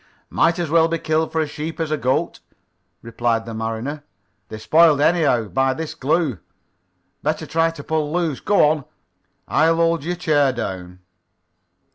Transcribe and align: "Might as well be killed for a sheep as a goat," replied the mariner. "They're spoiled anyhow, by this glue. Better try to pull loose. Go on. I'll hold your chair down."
"Might 0.31 0.57
as 0.57 0.71
well 0.71 0.87
be 0.87 0.97
killed 0.97 1.31
for 1.31 1.41
a 1.41 1.45
sheep 1.45 1.79
as 1.79 1.91
a 1.91 1.95
goat," 1.95 2.39
replied 3.03 3.45
the 3.45 3.53
mariner. 3.53 4.03
"They're 4.49 4.57
spoiled 4.57 4.99
anyhow, 4.99 5.45
by 5.49 5.75
this 5.75 5.93
glue. 5.93 6.39
Better 7.21 7.45
try 7.45 7.69
to 7.69 7.83
pull 7.83 8.11
loose. 8.11 8.39
Go 8.39 8.67
on. 8.67 8.85
I'll 9.47 9.75
hold 9.75 10.03
your 10.03 10.15
chair 10.15 10.51
down." 10.53 11.01